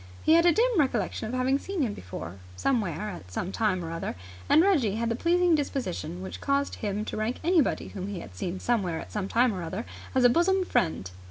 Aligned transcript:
He 0.23 0.33
had 0.33 0.47
a 0.47 0.51
dim 0.51 0.79
recollection 0.79 1.27
of 1.27 1.35
having 1.35 1.59
seen 1.59 1.83
him 1.83 1.93
before 1.93 2.39
somewhere 2.55 3.09
at 3.11 3.29
some 3.31 3.51
time 3.51 3.85
or 3.85 3.91
other, 3.91 4.15
and 4.49 4.63
Reggie 4.63 4.95
had 4.95 5.09
the 5.09 5.15
pleasing 5.15 5.53
disposition 5.53 6.23
which 6.23 6.41
caused 6.41 6.73
him 6.77 7.05
to 7.05 7.17
rank 7.17 7.39
anybody 7.43 7.89
whom 7.89 8.07
he 8.07 8.19
had 8.19 8.33
seen 8.33 8.59
somewhere 8.59 8.99
at 8.99 9.11
some 9.11 9.27
time 9.27 9.53
or 9.53 9.61
other 9.61 9.85
as 10.15 10.23
a 10.23 10.27
bosom 10.29 10.65
friend. 10.65 11.11